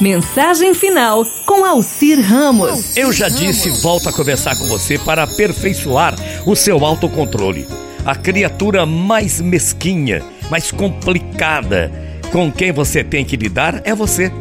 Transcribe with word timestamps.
Mensagem 0.00 0.72
final 0.72 1.26
com 1.44 1.62
Alcir 1.62 2.18
Ramos. 2.18 2.96
Eu 2.96 3.12
já 3.12 3.28
disse, 3.28 3.68
volto 3.82 4.08
a 4.08 4.12
conversar 4.12 4.56
com 4.56 4.64
você 4.64 4.98
para 4.98 5.24
aperfeiçoar 5.24 6.14
o 6.46 6.56
seu 6.56 6.82
autocontrole. 6.82 7.68
A 8.02 8.16
criatura 8.16 8.86
mais 8.86 9.42
mesquinha, 9.42 10.22
mais 10.50 10.72
complicada 10.72 11.92
com 12.32 12.50
quem 12.50 12.72
você 12.72 13.04
tem 13.04 13.26
que 13.26 13.36
lidar 13.36 13.82
é 13.84 13.94
você. 13.94 14.32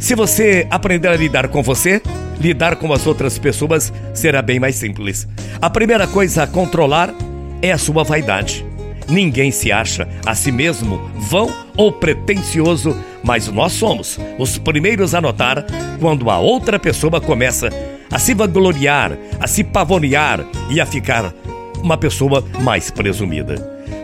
Se 0.00 0.16
você 0.16 0.66
aprender 0.68 1.08
a 1.08 1.16
lidar 1.16 1.46
com 1.46 1.62
você, 1.62 2.02
lidar 2.40 2.74
com 2.74 2.92
as 2.92 3.06
outras 3.06 3.38
pessoas 3.38 3.92
será 4.12 4.42
bem 4.42 4.58
mais 4.58 4.74
simples. 4.74 5.28
A 5.62 5.70
primeira 5.70 6.08
coisa 6.08 6.42
a 6.42 6.46
controlar 6.46 7.14
é 7.62 7.70
a 7.70 7.78
sua 7.78 8.02
vaidade. 8.02 8.66
Ninguém 9.08 9.52
se 9.52 9.70
acha 9.70 10.08
a 10.26 10.34
si 10.34 10.50
mesmo 10.50 11.08
vão 11.14 11.54
ou 11.76 11.92
pretensioso, 11.92 12.96
mas 13.26 13.48
nós 13.48 13.72
somos 13.72 14.18
os 14.38 14.56
primeiros 14.56 15.12
a 15.12 15.20
notar 15.20 15.66
quando 15.98 16.30
a 16.30 16.38
outra 16.38 16.78
pessoa 16.78 17.20
começa 17.20 17.68
a 18.08 18.20
se 18.20 18.32
vangloriar, 18.32 19.18
a 19.40 19.48
se 19.48 19.64
pavonear 19.64 20.46
e 20.70 20.80
a 20.80 20.86
ficar 20.86 21.34
uma 21.82 21.98
pessoa 21.98 22.44
mais 22.60 22.88
presumida. 22.88 23.56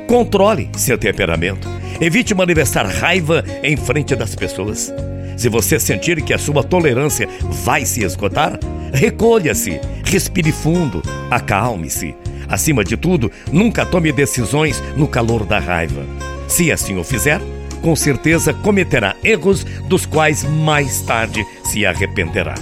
Controle 0.08 0.68
seu 0.76 0.98
temperamento. 0.98 1.68
Evite 2.00 2.34
manifestar 2.34 2.84
raiva 2.84 3.44
em 3.62 3.76
frente 3.76 4.16
das 4.16 4.34
pessoas. 4.34 4.92
Se 5.36 5.48
você 5.48 5.78
sentir 5.78 6.20
que 6.22 6.34
a 6.34 6.38
sua 6.38 6.64
tolerância 6.64 7.28
vai 7.64 7.86
se 7.86 8.02
esgotar, 8.02 8.58
recolha-se, 8.92 9.80
respire 10.04 10.50
fundo, 10.50 11.00
acalme-se. 11.30 12.14
Acima 12.48 12.82
de 12.82 12.96
tudo, 12.96 13.30
nunca 13.52 13.86
tome 13.86 14.10
decisões 14.10 14.82
no 14.96 15.06
calor 15.06 15.46
da 15.46 15.60
raiva. 15.60 16.04
Se 16.48 16.70
assim 16.72 16.98
o 16.98 17.04
fizer, 17.04 17.40
com 17.82 17.96
certeza 17.96 18.54
cometerá 18.54 19.14
erros 19.22 19.64
dos 19.88 20.06
quais 20.06 20.44
mais 20.44 21.02
tarde 21.02 21.44
se 21.64 21.84
arrependerá. 21.84 22.54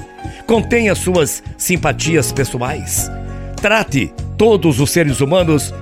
Contenha 0.47 0.95
suas 0.95 1.43
simpatias 1.57 2.33
pessoais. 2.33 3.11
Trate 3.61 4.13
todos 4.37 4.81
os 4.81 4.91
seres 4.91 5.21
humanos 5.21 5.73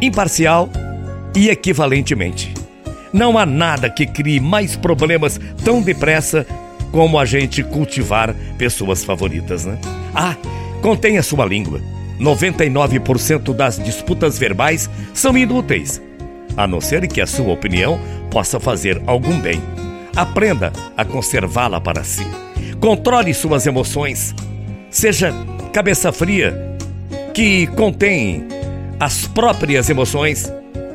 imparcial 0.00 0.68
e 1.34 1.48
equivalentemente. 1.48 2.52
Não 3.12 3.36
há 3.38 3.44
nada 3.46 3.90
que 3.90 4.06
crie 4.06 4.40
mais 4.40 4.76
problemas 4.76 5.40
tão 5.64 5.82
depressa 5.82 6.46
como 6.90 7.18
a 7.18 7.24
gente 7.24 7.62
cultivar 7.62 8.34
pessoas 8.58 9.02
favoritas, 9.02 9.64
né? 9.64 9.78
Ah, 10.14 10.36
contenha 10.82 11.22
sua 11.22 11.46
língua. 11.46 11.80
99% 12.20 13.54
das 13.54 13.82
disputas 13.82 14.38
verbais 14.38 14.88
são 15.12 15.36
inúteis, 15.36 16.00
a 16.56 16.66
não 16.66 16.80
ser 16.80 17.06
que 17.08 17.20
a 17.20 17.26
sua 17.26 17.52
opinião 17.52 17.98
possa 18.30 18.58
fazer 18.60 19.02
algum 19.06 19.40
bem. 19.40 19.60
Aprenda 20.14 20.72
a 20.96 21.04
conservá-la 21.04 21.80
para 21.80 22.04
si. 22.04 22.26
Controle 22.80 23.32
suas 23.32 23.66
emoções. 23.66 24.34
Seja 24.90 25.32
cabeça 25.72 26.12
fria, 26.12 26.76
que 27.32 27.66
contém 27.68 28.46
as 29.00 29.26
próprias 29.26 29.88
emoções 29.88 30.52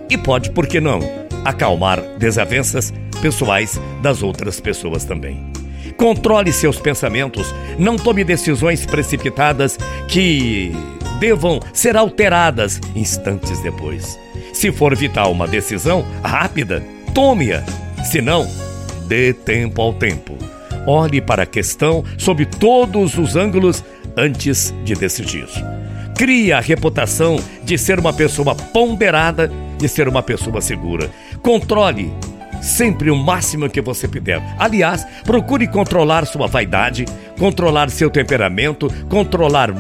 e 0.10 0.18
pode, 0.18 0.52
por 0.52 0.68
que 0.68 0.80
não, 0.80 1.00
acalmar 1.44 2.02
desavenças 2.18 2.94
pessoais 3.22 3.80
das 4.02 4.22
outras 4.22 4.60
pessoas 4.60 5.04
também. 5.04 5.52
Controle 5.98 6.54
seus 6.54 6.80
pensamentos, 6.80 7.54
não 7.80 7.96
tome 7.96 8.24
decisões 8.24 8.86
precipitadas 8.86 9.78
que 10.08 10.72
devam 11.20 11.60
ser 11.74 11.96
alteradas 11.96 12.80
instantes 12.96 13.62
depois. 13.62 14.20
Se 14.54 14.72
for 14.72 14.96
vital 14.96 15.32
uma 15.32 15.48
decisão 15.48 16.06
rápida, 16.24 16.84
tome-a. 17.14 17.64
Se 18.04 18.22
não, 18.22 18.48
dê 19.08 19.34
tempo 19.34 19.82
ao 19.82 19.94
tempo. 19.94 20.38
Olhe 20.86 21.20
para 21.20 21.44
a 21.44 21.46
questão 21.46 22.04
sob 22.18 22.46
todos 22.46 23.18
os 23.18 23.36
ângulos 23.36 23.84
antes 24.16 24.74
de 24.84 24.96
decidir. 24.96 25.48
Crie 26.16 26.52
a 26.52 26.60
reputação 26.60 27.40
de 27.64 27.78
ser 27.78 28.00
uma 28.00 28.14
pessoa 28.14 28.56
ponderada, 28.56 29.52
de 29.78 29.88
ser 29.88 30.08
uma 30.08 30.24
pessoa 30.24 30.62
segura. 30.62 31.12
Controle 31.44 32.12
sempre 32.62 33.12
o 33.12 33.16
máximo 33.16 33.70
que 33.70 33.82
você 33.82 34.08
puder. 34.08 34.42
Aliás, 34.58 35.06
procure 35.24 35.68
controlar 35.68 36.26
sua 36.26 36.48
vaidade, 36.48 37.06
controlar 37.38 37.90
seu 37.90 38.10
temperamento, 38.10 38.92
controlar 39.10 39.72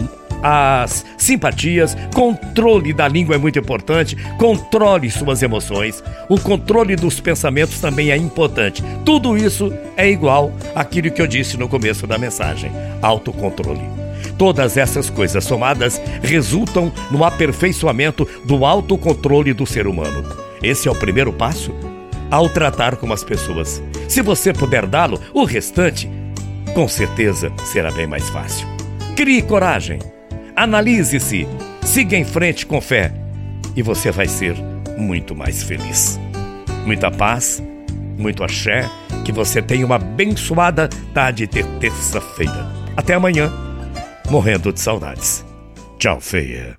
as 0.42 1.06
simpatias, 1.18 1.96
controle 2.14 2.94
da 2.94 3.08
língua 3.08 3.36
é 3.36 3.38
muito 3.38 3.60
importante, 3.60 4.16
controle 4.38 5.10
suas 5.10 5.42
emoções, 5.42 6.04
o 6.30 6.40
controle 6.40 6.96
dos 6.96 7.20
pensamentos 7.20 7.80
também 7.80 8.12
é 8.12 8.18
importante. 8.18 8.84
Tudo 9.04 9.38
isso 9.38 9.74
é 9.96 10.10
igual 10.10 10.52
àquilo 10.76 11.12
que 11.12 11.22
eu 11.22 11.28
disse 11.28 11.58
no 11.58 11.68
começo 11.68 12.06
da 12.06 12.18
mensagem: 12.18 12.72
autocontrole. 13.02 13.98
Todas 14.38 14.78
essas 14.78 15.10
coisas 15.10 15.44
somadas 15.44 16.00
resultam 16.22 16.92
no 17.10 17.24
aperfeiçoamento 17.24 18.28
do 18.46 18.66
autocontrole 18.66 19.54
do 19.54 19.66
ser 19.66 19.88
humano. 19.88 20.24
Esse 20.62 20.88
é 20.88 20.92
o 20.92 20.96
primeiro 20.96 21.34
passo 21.34 21.74
ao 22.30 22.50
tratar 22.50 22.98
com 22.98 23.12
as 23.12 23.24
pessoas. 23.24 23.82
Se 24.08 24.22
você 24.22 24.54
puder 24.54 24.86
dá-lo, 24.86 25.20
o 25.34 25.44
restante, 25.44 26.10
com 26.74 26.88
certeza, 26.88 27.52
será 27.64 27.90
bem 27.92 28.06
mais 28.06 28.30
fácil. 28.30 28.68
Crie 29.16 29.42
coragem 29.42 30.00
analise-se, 30.58 31.48
siga 31.84 32.18
em 32.18 32.26
frente 32.26 32.66
com 32.66 32.82
fé 32.82 33.14
e 33.76 33.84
você 33.84 34.10
vai 34.10 34.28
ser 34.28 34.56
muito 34.98 35.36
mais 35.36 35.62
feliz. 35.62 36.20
Muita 36.84 37.12
paz, 37.12 37.62
muito 38.18 38.44
axé, 38.44 38.90
que 39.24 39.32
você 39.32 39.62
tenha 39.62 39.86
uma 39.86 39.98
abençoada 39.98 40.90
tarde 41.14 41.46
de 41.46 41.64
terça-feira. 41.80 42.72
Até 42.96 43.14
amanhã, 43.14 43.52
morrendo 44.32 44.74
de 44.74 44.80
saudades. 44.80 45.46
Tchau, 46.00 46.20
feia. 46.20 46.76